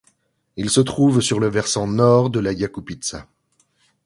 Il 0.55 0.71
se 0.71 0.81
trouve 0.81 1.21
sur 1.21 1.39
le 1.39 1.47
versant 1.47 1.85
nord 1.85 2.31
de 2.31 2.39
la 2.39 2.53
Yakoupitsa. 2.53 3.27